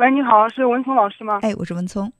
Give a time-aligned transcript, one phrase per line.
[0.00, 1.40] 喂，你好，是文聪老师吗？
[1.42, 2.10] 哎，我是文聪。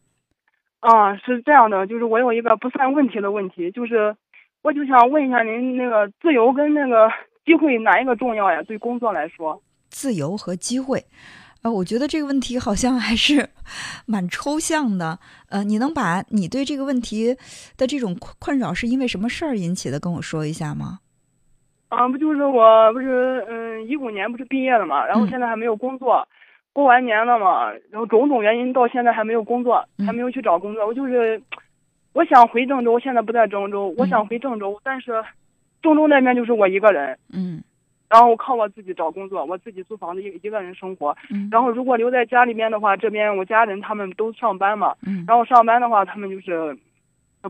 [0.80, 4.14] 啊，是这样的，就是我有一个不算问题的问题，就是
[4.60, 7.11] 我就想问一下您，那个自由跟那个
[7.46, 8.62] 机会哪一个重要呀？
[8.64, 11.03] 对工作来说，自由和机会，
[11.62, 13.48] 呃，我觉得这个问题好像还是
[14.04, 15.19] 蛮抽象的。
[15.49, 17.34] 呃，你能把你对这个问题
[17.78, 20.98] 的这种困扰是因为什么事儿引起的，跟我说一下吗？
[21.88, 26.28] 啊，不就是我不是嗯一五年不是毕业了嘛，然后现在还没有工作。
[26.73, 30.87] 过完年了嘛，然后种种原因到现在还没有工作，还没有去找工作。
[30.87, 31.41] 我就是，
[32.12, 35.23] 我想回郑州，现在不在郑州，我想回郑州，但是
[35.83, 37.61] 郑州那边就是我一个人，嗯，
[38.09, 41.16] 然后我靠我自己找工作，我自己租房子一一个人生活。
[41.51, 46.78] 然后如果留在家里面的话，这边我家人他们都上班嘛，嗯，然后上班的话，他们就是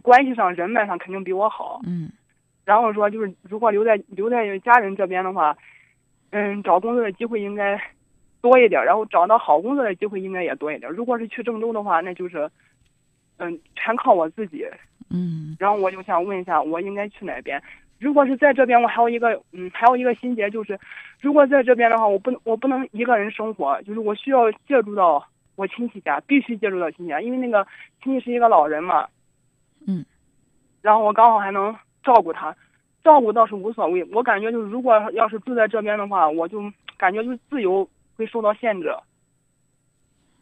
[0.01, 2.11] 关系上、人脉上肯定比我好，嗯，
[2.65, 5.55] 然后说就是如果留在留在家人这边的话，
[6.31, 7.79] 嗯，找工作的机会应该。
[8.41, 10.91] 多一点，然后找到好工作的机会应该也多一点。
[10.91, 12.51] 如果是去郑州的话，那就是，
[13.39, 14.67] 嗯，全靠我自己。
[15.11, 15.57] 嗯。
[15.59, 17.63] 然后我就想问一下，我应该去哪边？
[17.99, 20.79] 如果是在这边，我还有一个，嗯，还有一个心结就是，
[21.21, 25.23] 如果在这边的话，我不能，我不能一个人生活，就是我需要借助到
[25.57, 27.67] 我亲戚家，必须借助到亲戚家，因为那个
[28.03, 29.07] 亲戚是一个老人嘛。
[29.87, 30.03] 嗯。
[30.81, 32.57] 然后我刚好还能照顾他，
[33.05, 34.03] 照顾倒是无所谓。
[34.13, 36.63] 我感觉就是，如果要是住在这边的话，我就
[36.97, 37.87] 感觉就是自由。
[38.21, 38.95] 会受到限制，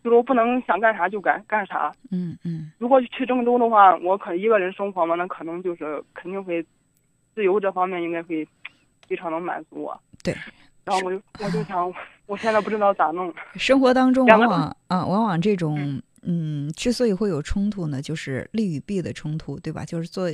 [0.03, 1.93] 就是我不能想干啥就干干啥。
[2.11, 2.73] 嗯嗯。
[2.79, 6.61] 如果去郑州的话，我可一个人生活嘛，那可能就是肯定会
[7.37, 8.45] 自由这方面应该会
[9.07, 10.01] 非常能满足我。
[10.25, 10.35] 对。
[10.85, 11.95] 然后我就我就想，
[12.27, 13.33] 我现在不知道咋弄。
[13.55, 19.85] 生活当中往往啊，往往这种嗯，之所以会有冲突呢，就是利与弊的冲突，对吧？
[19.85, 20.31] 就是做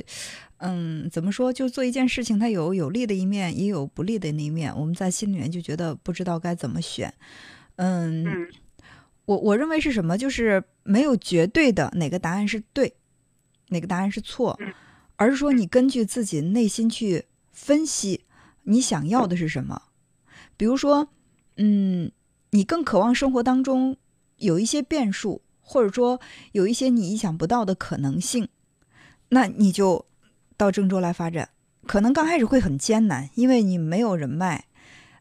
[0.57, 1.51] 嗯，怎么说？
[1.51, 4.75] 就做一件事情，它有有利的一面，也有不利的那一面。
[4.75, 7.13] 我们在心里面就觉得不知道该怎么选。
[7.75, 8.25] 嗯，
[9.25, 10.17] 我我认为是什么？
[10.17, 12.95] 就是没有绝对的哪个答案是对，
[13.69, 14.57] 哪个答案是错，
[15.15, 18.25] 而是说你根据自己内心去分析
[18.63, 19.81] 你想要的是什么。
[20.57, 21.09] 比如说，
[21.57, 22.11] 嗯，
[22.51, 23.97] 你更渴望生活当中
[24.37, 26.21] 有一些变数，或者说
[26.53, 28.47] 有一些你意想不到的可能性，
[29.29, 30.05] 那你就。
[30.57, 31.49] 到郑州来发展，
[31.85, 34.63] 可能刚开始会很艰难，因为你没有人脉，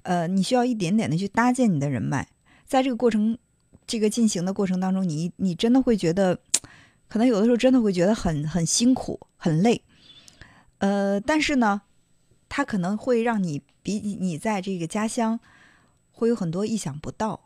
[0.02, 2.28] 呃，你需要一点点的去搭建你的人脉。
[2.64, 3.36] 在这个过程，
[3.84, 6.38] 这个进行的过程当中，你你真的会觉得，
[7.08, 9.82] 可能有的时候真的会觉得很很辛苦、很累。
[10.78, 11.82] 呃，但是呢，
[12.48, 15.40] 它可能会让你比你在这个家乡
[16.12, 17.43] 会有很多意想不到。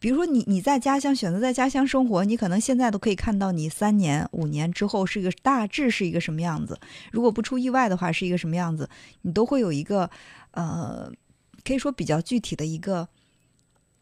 [0.00, 6.80] 比如说，你你在家乡选择在家乡生活，你可能现在都可以看到你三年、五年之后是一个大致是一个什么样子。
[7.12, 8.88] 如果不出意外的话，是一个什么样子，
[9.20, 10.10] 你都会有一个
[10.52, 11.12] 呃，
[11.62, 13.06] 可以说比较具体的一个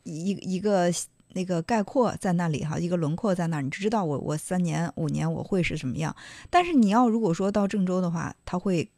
[0.04, 0.88] 一一个
[1.32, 6.14] 那个概括在那里哈，一个轮廓在那儿，你就知道我我三年五年我会是什么样。
[6.48, 8.88] 但是你要如果说到郑州的话，他会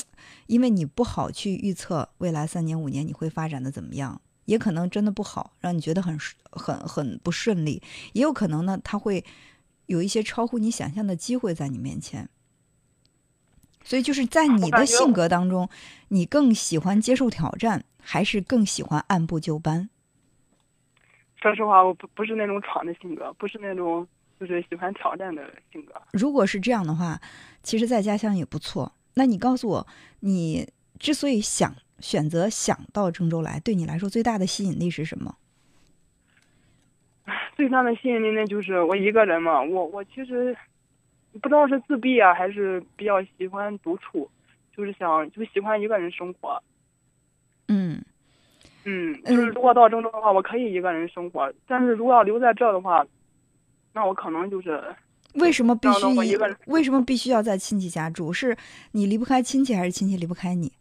[0.46, 4.20] 因为你不好去预测未来三年五年你会发展的怎么样。
[4.50, 6.18] 也可能真的不好，让你觉得很
[6.50, 7.80] 很很不顺利。
[8.14, 9.24] 也有可能呢，他会
[9.86, 12.28] 有一些超乎你想象的机会在你面前。
[13.84, 15.68] 所以就是在你的性格当中，
[16.08, 19.88] 你更喜欢接受挑战，还是更喜欢按部就班？
[21.40, 24.04] 说实话，我不不是那种闯的性格，不是那种
[24.40, 25.94] 就是喜欢挑战的性格。
[26.10, 27.20] 如果是这样的话，
[27.62, 28.92] 其实在家乡也不错。
[29.14, 29.86] 那你告诉我，
[30.18, 30.68] 你
[30.98, 31.72] 之所以想。
[32.00, 35.36] 选择想到郑州来，对你来说最大的吸引力是什么？
[37.56, 39.60] 最大的吸引力呢，就是我一个人嘛。
[39.60, 40.56] 我我其实
[41.40, 44.28] 不知道是自闭啊，还是比较喜欢独处，
[44.74, 46.62] 就是想就喜欢一个人生活。
[47.68, 48.02] 嗯
[48.84, 51.52] 嗯，就是如果到郑州的话，我可以一个人生活。
[51.66, 53.06] 但是如果要留在这儿的话，
[53.92, 54.82] 那我可能就是
[55.34, 56.56] 为什么必须一个人？
[56.66, 58.32] 为什么必须要在亲戚家住？
[58.32, 58.56] 是
[58.92, 60.72] 你离不开亲戚，还是亲戚离不开你？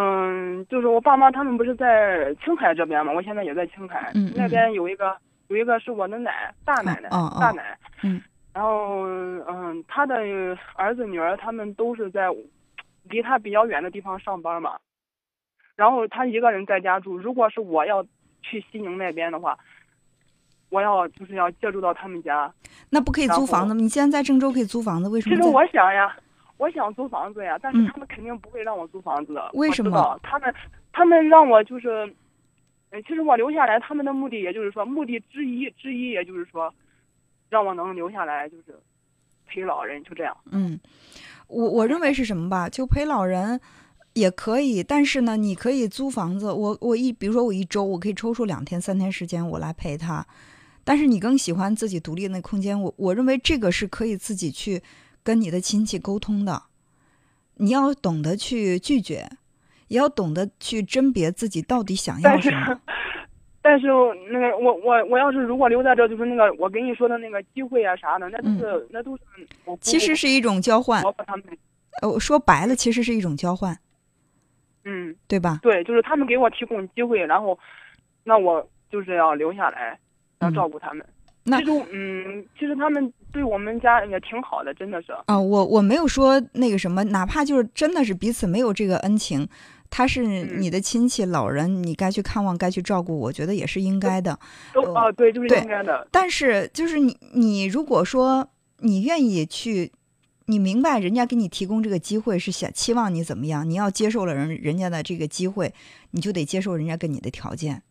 [0.00, 5.16] 嗯，就是我爸妈他们不是在青海这边嘛，我现在也在青海，那边有一个
[5.48, 7.08] 有一个是我的奶大奶奶
[7.40, 9.02] 大奶，嗯，然后
[9.48, 10.14] 嗯，他的
[10.76, 12.28] 儿子女儿他们都是在
[13.10, 14.78] 离他比较远的地方上班嘛，
[15.74, 17.18] 然后他一个人在家住。
[17.18, 18.04] 如果是我要
[18.40, 19.58] 去西宁那边的话，
[20.70, 22.52] 我要就是要借住到他们家，
[22.90, 23.80] 那不可以租房子吗？
[23.80, 25.34] 你现在在郑州可以租房子，为什么？
[25.34, 26.14] 其实我想呀。
[26.58, 29.50] 我想租房子呀，但是他们肯定不会让我租房子的。
[29.54, 30.20] 为什么？
[30.22, 30.54] 他们
[30.92, 32.12] 他们让我就是，
[33.06, 36.72] 其实我留下来，他们的目的也就是说，目的之一之一，也就是说，
[37.48, 38.76] 让我能留下来，就是
[39.46, 40.36] 陪老人，就这样。
[40.50, 40.78] 嗯，
[41.46, 42.68] 我我认为是什么吧？
[42.68, 43.60] 就陪老人，
[44.14, 46.50] 也可以，但是呢，你可以租房子。
[46.52, 50.26] 我我一比如说我一周我可以抽出两天三天时间我来陪他，
[50.82, 52.80] 但是你更喜欢自己独立那空间。
[52.82, 54.82] 我我认为这个是可以自己去
[55.22, 56.62] 跟你的亲戚沟通的。
[57.56, 59.28] 你要懂得去拒绝，
[59.88, 62.80] 也要懂得去甄别自己到底想要什么。
[63.60, 63.88] 但是
[64.30, 69.22] 那个我我我要是如果留在这，就是那个我跟你说的那个机会啊啥的，那都是那都是。
[69.80, 71.02] 其实是一种交换。
[72.00, 73.76] 呃，我说白了，其实是一种交换。
[74.84, 75.58] 嗯，对吧？
[75.60, 77.58] 对，就是他们给我提供机会，然后，
[78.24, 79.98] 那我就是要留下来，
[80.40, 81.04] 要照顾他们。
[81.48, 85.12] 那其实，嗯，其实他们对我们家也挺好的，真的是。
[85.26, 89.48] 啊，我我没有说那个什么，哪怕就是真的是彼此没有这个恩情。
[89.90, 94.38] 他是你的亲戚老人，你该去看望，该去照顾，我觉得也是应该的。
[94.74, 96.06] 都啊，对，就是应该的。
[96.10, 98.46] 但是，就是你，你如果说
[98.80, 99.90] 你愿意去，
[100.44, 105.72] 你明白人家给你提供这个机会是想期望你怎么样，你要接受了人人家的这个机会，
[106.10, 107.82] 你就得接受人家跟你的条件。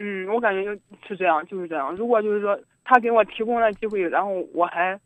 [0.00, 0.72] 嗯，我感觉就
[1.06, 1.94] 是这样，就是这样。
[1.94, 4.98] 如果就是说他给我提供了机会，然后我还。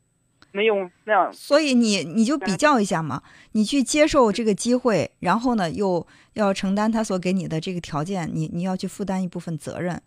[0.52, 10.00] 没有那样，所以你你就比较一下嘛，你去接受这个机会，然后呢又要承担他所给你的这个条件，你你要去负担一部分责任，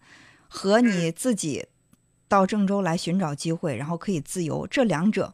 [0.48, 1.66] 和你自己
[2.30, 5.34] 到郑州来寻找机会，然后可以自由，这两者，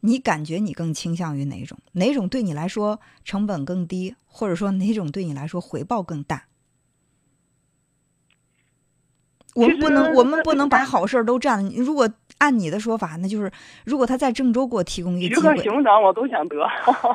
[0.00, 1.78] 你感觉你更倾向于哪种？
[1.92, 6.44] 哪种对你来说成本更低，或者说哪种对你来说回报更大？
[9.54, 11.72] 我们不能，我们不能把好事都占了。
[11.76, 12.08] 如果
[12.38, 13.50] 按你的说法，那就是
[13.84, 16.56] 如果他在郑州给我提供一个机会，熊掌我都想得，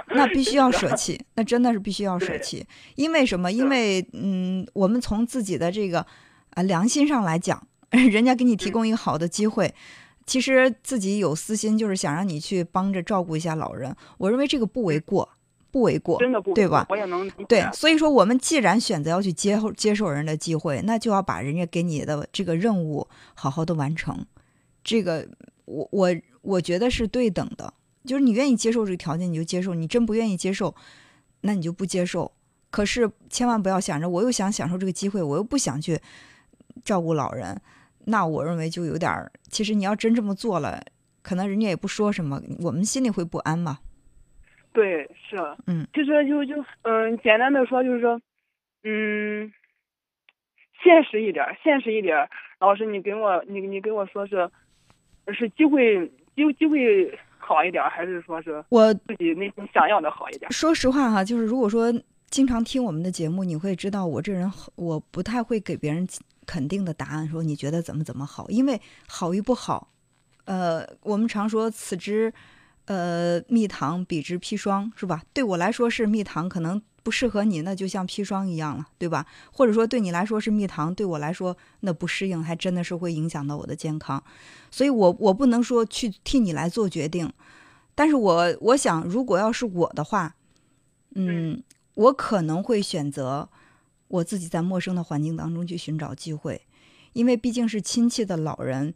[0.10, 2.66] 那必 须要舍弃，那真的是必须要舍弃。
[2.96, 3.52] 因为什么？
[3.52, 6.06] 因为嗯，我们从自己的这个
[6.52, 9.74] 啊良心上来讲， 人家给你提供一个好的机会，
[10.26, 13.96] 其实自己有私心，就是想让你去帮着照顾一下老人。
[14.18, 15.30] 我认为这个不为过。
[15.76, 16.86] 不为过，真的不对吧？
[16.88, 24.26] 我也能对，所以说我们既然选择要去接接受人的机会，那就要把人家给你的这个任务好好的完成。
[24.86, 25.28] 这个
[25.66, 27.74] 我我我觉得是对等的，
[28.06, 30.74] 就是你愿意接受这个条件你就接受，你真不愿意接受，
[31.42, 32.32] 那你就不接受。
[32.72, 36.00] 可是千万不要想着我又想享受这个机会，我又不想去
[36.86, 37.62] 照顾老人，
[38.06, 39.30] 那我认为就有点儿。
[39.50, 40.82] 其实你要真这么做了，
[41.22, 43.80] 可能人家也不说什么，我们心里会不安嘛。
[44.76, 45.38] 对，是，
[45.68, 48.20] 嗯，其实就就嗯，简单的说就是说，
[48.84, 49.50] 嗯，
[50.84, 52.28] 现实一点，现实一点，
[52.60, 54.52] 老师，你给我，你你给我说是，
[55.34, 56.06] 是机会
[56.36, 60.52] 机机会好一点，还是说是我自己内心想要的好一点？
[60.52, 61.90] 说实话哈，就是如果说
[62.30, 66.06] 经常听我们的节目，你会知道我这人我不太会给别人
[66.46, 69.88] 肯定的答案，说你觉得怎么怎么好，因为好与不好，
[70.44, 72.34] 呃，我们常说此之。
[72.86, 75.24] 呃，蜜糖比之砒霜是吧？
[75.34, 79.26] 对我来说是蜜糖，可能不适合你，那就像砒霜一样了，对吧？
[79.52, 84.24] 或者说对你来说是蜜糖，对我来说那不适应，还真的是会影响到我的健康。
[84.70, 87.32] 所以，我我不能说去替你来做决定，
[87.96, 90.36] 但是我我想，如果要是我的话，
[91.16, 91.64] 嗯，
[91.96, 93.50] 我可能会选择
[94.08, 96.62] 我自己在陌生的环境当中去寻找机会，
[97.14, 98.94] 因为毕竟是亲戚的老人，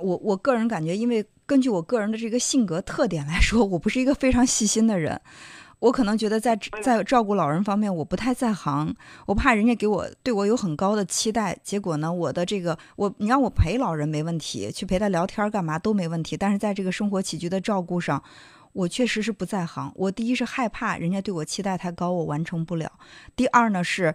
[0.00, 1.24] 我我个人感觉，因为。
[1.48, 5.18] 根据我个人的这个性格特点来说，我不是一个非常细心的人。
[5.78, 8.94] 我可能觉得在在照顾老人方面，我不太在行。
[9.24, 16.36] 我怕人家给我对我有很高的期待，结果呢，我的这个我你让我陪老人没问题，去陪他聊天干嘛都没问题。
[16.36, 18.22] 但是在这个生活起居的照顾上，
[18.74, 19.90] 我确实是不在行。
[19.96, 22.86] 我第一是害怕人家对我期待太高，我完成不了；
[23.34, 24.14] 第二呢是，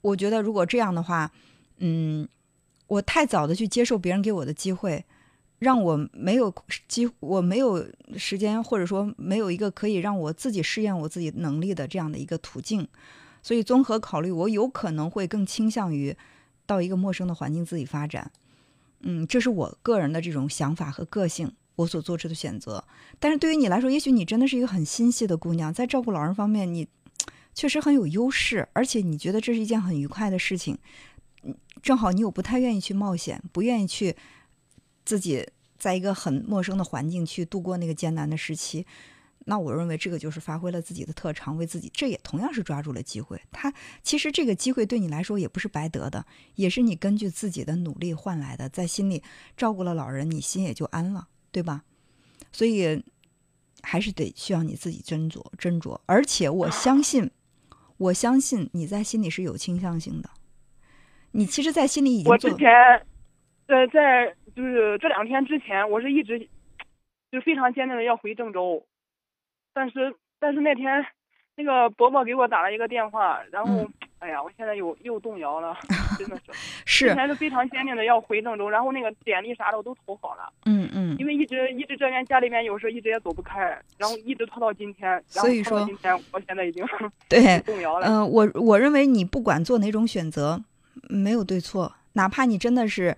[0.00, 1.30] 我觉得如果这样的话，
[1.78, 2.28] 嗯，
[2.88, 5.04] 我太早的去接受别人给我的机会。
[5.60, 6.52] 让我没有
[6.88, 12.86] 机，我没有时间，或者说没有一个可以让我自己试验我自己能力的这样的一个途径，
[13.42, 16.14] 所以综合考虑，我有可能会更倾向于
[16.66, 18.30] 到一个陌生的环境自己发展。
[19.00, 22.84] 嗯，这是我个人的这种想法和个性，我所做出的选择。
[23.18, 26.88] 但是对于你来说，也许你真的是一个很心细的姑娘，在照顾老人方面，你
[27.54, 30.76] 确实很有优势，而且你觉得这是一件很愉快的事情。
[31.82, 34.14] 正好你又不太愿意去冒险，不愿意去。
[35.04, 35.46] 自己
[35.78, 38.86] 在一个很陌生的环境去度过那个艰难的时期，
[39.46, 43.38] 那我认为这个就是发挥了自己的特长，为自己这也同样是抓住了机会。
[43.52, 43.70] 他
[44.02, 48.66] 其实这个机会对你来说也不是白得的，也是你根据自己的努力换来的。
[48.70, 49.22] 在心里
[49.56, 51.82] 照顾了老人，你心也就安了，对吧？
[52.50, 53.04] 所以
[53.82, 56.00] 还是得需要你自己斟酌斟酌。
[56.06, 57.30] 而且我相信，
[57.98, 60.30] 我相信你在心里是有倾向性的。
[61.32, 62.70] 你其实，在心里已经我之前
[63.68, 64.34] 在在。
[64.54, 66.38] 就是这两天之前，我是一直
[67.30, 68.84] 就非常坚定的要回郑州，
[69.72, 71.04] 但是但是那天
[71.56, 75.76] 那个伯伯给我打了一个电话，然后，哎呀，我现在又又动摇了，
[76.18, 76.52] 真的是。
[76.86, 77.08] 是。
[77.08, 80.52] 之前是非常坚定的要回郑州，然后那个简历啥的我都投好了。
[80.66, 81.16] 嗯嗯。
[81.18, 83.60] 因为一直一直这边家里面有事，一直也走不开，
[83.98, 85.22] 然后一直拖到今天。
[85.26, 86.84] 所以说，今天我现在已经
[87.28, 88.06] 对动摇了。
[88.06, 90.62] 嗯，我我认为你不管做哪种选择，
[91.08, 93.16] 没有对错，哪怕你真的是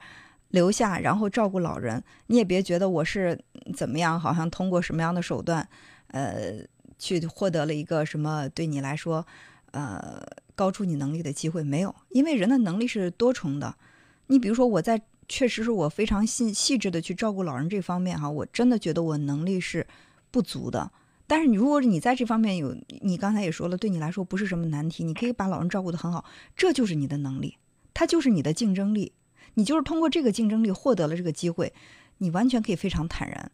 [0.51, 3.39] 留下然后照顾老人，你也别觉得我是
[3.75, 5.69] 怎么样，好像通过什么样的手段，
[6.09, 6.65] 呃。
[6.99, 9.27] 去获得了一个什么对你来说，
[9.73, 10.19] 呃，
[10.55, 11.95] 高出你能力的机会没有？
[12.09, 13.77] 因为人的能力是多重的。
[14.29, 19.87] 你比如说，我在确实是我非常细细致的去照顾老人这方面哈，我真的觉得我能力是
[20.31, 20.91] 不足的。
[21.27, 26.25] 但是你如果你在这方面有，你刚才也说了，对你来说不是什么难题，你可以把老人照顾得很好，
[26.57, 27.59] 这就是你的能力，
[27.93, 29.13] 它就是你的竞争力。
[29.55, 31.73] 你就是通过这个竞争力获得了这个机会，
[32.19, 33.51] 你完全可以非常坦然。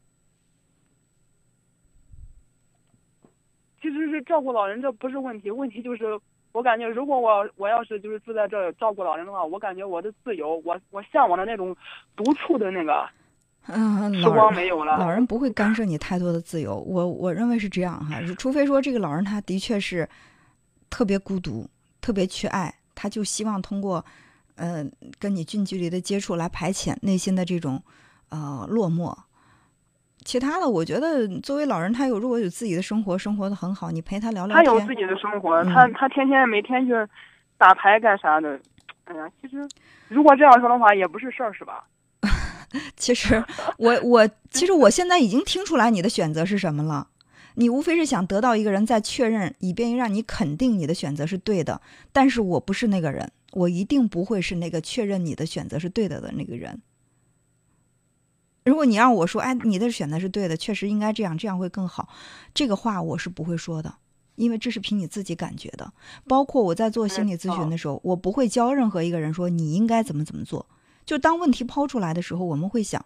[3.80, 5.50] 其实是照顾老人，这不是问题。
[5.50, 6.18] 问题就是，
[6.52, 11.76] 我感觉如果我我要是就是住在这照顾老人的话，我感觉我的自由，我我向往的那种
[12.14, 13.08] 独处的那个，
[13.66, 14.96] 嗯，时光没有了。
[14.99, 18.20] 老人不会干涉你太多的自由，我我认为是这样哈。
[18.38, 20.08] 除非说这个老人他的确是
[20.88, 21.68] 特别孤独、
[22.00, 24.04] 特别缺爱，他就希望通过
[24.56, 24.85] 呃
[25.18, 27.82] 跟你近距离的接触来排遣内心的这种
[28.30, 29.16] 呃落寞。
[30.25, 34.64] 其他的，我觉得作为老人，他有如果有自己的生活，生活的很好，你陪他聊聊天。
[34.64, 36.92] 他有自己的生活，他他天天每天去
[37.59, 38.59] 打牌干啥的。
[39.04, 39.68] 哎呀，其实
[40.06, 41.85] 如果这样说的话，也不是事儿，是吧？
[42.97, 43.42] 其实
[43.78, 47.09] 我我其实我现在已经听出来你的选择是什么了。
[47.54, 51.80] 你无非是想得到一个人再确认，以便于让你肯定你的选择是对的。
[52.12, 56.80] 但是我不是那个人，我一定不会是那个确认你的选择是对的的那个人。
[58.64, 62.09] 如果你让我说，哎，你的选择是对的，确实应该这样，这样会更好。
[62.54, 63.92] 这个话我是不会说的，
[64.37, 65.92] 因为这是凭你自己感觉的。
[66.28, 70.64] 包括我在做心理咨询的时候，我不会教任何一个人说你应该怎么怎么做。
[71.04, 73.04] 就当问题抛出来的时候，我们会想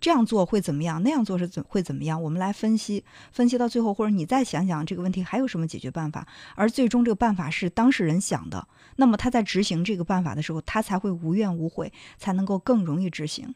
[0.00, 2.22] 这样做会怎么样，那样做是怎会怎么样？
[2.22, 6.26] 我们来分析，分析到最后，或者你再想想这个问题还有什么解决办法。
[6.54, 13.54] 而最终这个办法是当事人想的，那么他在执行这个办法的时候，他才会无怨无悔，才能够更容易执行。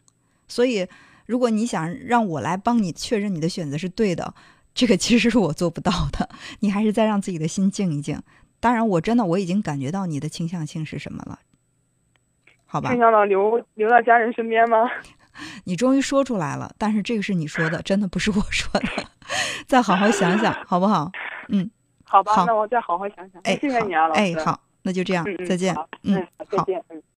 [0.49, 0.87] 所以。
[1.27, 4.35] 如果你想让我来帮你确认你的选择是对的，
[4.75, 6.29] 这个其实是我做不到的。
[6.59, 8.21] 你还是再让自己的心静一静。
[8.59, 11.39] 当然，我真的我已经感觉到你的倾向性是什么了，
[12.67, 12.91] 好吧？
[12.91, 14.91] 倾向到留留在家人身边吗？
[15.65, 18.89] 你终于说出来了，但是这个是你说的，真的不是我说的。
[19.67, 21.11] 再好好想想，好不好？
[21.49, 21.71] 嗯，
[22.05, 23.41] 好吧，那我再好好想想。
[23.45, 24.21] 哎，谢谢你啊，老师。
[24.21, 25.75] 哎，好，那就这样，再见。
[26.03, 26.83] 嗯，再见。
[26.89, 27.03] 嗯。